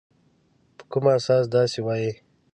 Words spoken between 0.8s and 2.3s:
کوم اساس داسي وایې؟